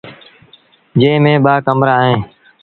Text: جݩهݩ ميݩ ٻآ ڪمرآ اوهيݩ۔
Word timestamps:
جݩهݩ 0.99 1.21
ميݩ 1.23 1.41
ٻآ 1.43 1.53
ڪمرآ 1.65 1.95
اوهيݩ۔ 2.01 2.21